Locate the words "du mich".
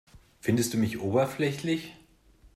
0.73-0.99